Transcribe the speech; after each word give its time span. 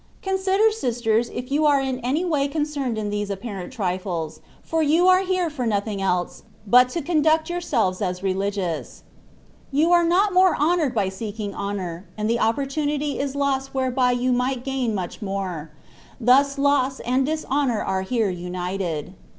59 0.23 0.35
Consider, 0.35 0.71
sisters, 0.71 1.29
if 1.31 1.51
you 1.51 1.67
are 1.67 1.79
in 1.79 1.99
any 1.99 2.25
way 2.25 2.47
con 2.47 2.63
cerned 2.63 2.97
in 2.97 3.11
these 3.11 3.29
apparent 3.29 3.71
trifles, 3.71 4.41
for 4.63 4.81
you 4.81 5.05
are 5.07 5.21
here 5.21 5.47
for 5.47 5.67
nothing 5.67 6.01
else 6.01 6.41
[but 6.65 6.89
to 6.89 7.03
conduct 7.03 7.51
yourselves 7.51 8.01
as 8.01 8.23
Re 8.23 8.33
ligious] 8.33 9.03
.* 8.33 9.03
You 9.71 9.91
are 9.91 10.03
not 10.03 10.33
more 10.33 10.55
honoured 10.57 10.95
by 10.95 11.09
seeking 11.09 11.53
honour, 11.53 12.07
and 12.17 12.27
the 12.27 12.39
opportunity 12.39 13.19
is 13.19 13.35
lost 13.35 13.75
whereby 13.75 14.13
you 14.13 14.31
might 14.31 14.63
gain 14.63 14.95
much 14.95 15.21
more; 15.21 15.69
thus 16.19 16.57
loss 16.57 16.99
and 17.01 17.23
dishonour 17.23 17.83
are 17.83 18.01
here 18.01 18.31
united. 18.31 19.13